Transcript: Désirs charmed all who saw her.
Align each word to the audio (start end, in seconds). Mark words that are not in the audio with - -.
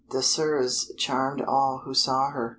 Désirs 0.09 0.97
charmed 0.97 1.43
all 1.43 1.83
who 1.85 1.93
saw 1.93 2.31
her. 2.31 2.49